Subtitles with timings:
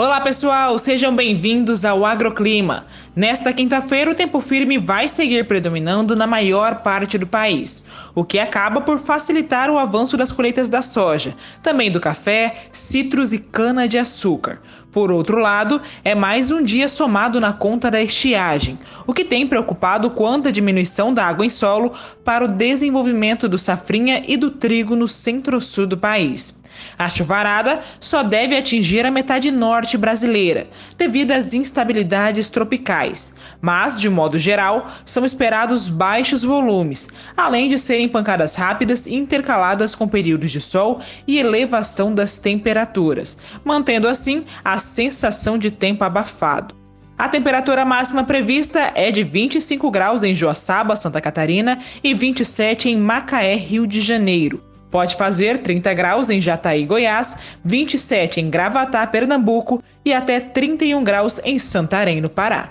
[0.00, 2.86] Olá pessoal, sejam bem-vindos ao Agroclima.
[3.16, 8.38] Nesta quinta-feira, o tempo firme vai seguir predominando na maior parte do país, o que
[8.38, 14.60] acaba por facilitar o avanço das colheitas da soja, também do café, citros e cana-de-açúcar.
[14.92, 19.48] Por outro lado, é mais um dia somado na conta da estiagem, o que tem
[19.48, 21.92] preocupado quanto à diminuição da água em solo
[22.24, 26.56] para o desenvolvimento do safrinha e do trigo no centro-sul do país.
[26.98, 34.10] A chuvarada só deve atingir a metade norte brasileira, devido às instabilidades tropicais, mas, de
[34.10, 40.60] modo geral, são esperados baixos volumes, além de serem pancadas rápidas intercaladas com períodos de
[40.60, 46.74] sol e elevação das temperaturas, mantendo assim a sensação de tempo abafado.
[47.18, 52.96] A temperatura máxima prevista é de 25 graus em Joaçaba, Santa Catarina, e 27 em
[52.96, 54.67] Macaé, Rio de Janeiro.
[54.90, 61.40] Pode fazer 30 graus em Jataí, Goiás, 27 em Gravatá, Pernambuco e até 31 graus
[61.44, 62.70] em Santarém, no Pará.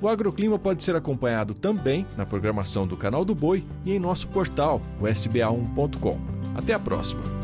[0.00, 4.28] O agroclima pode ser acompanhado também na programação do Canal do Boi e em nosso
[4.28, 6.18] portal, o sba1.com.
[6.54, 7.43] Até a próxima!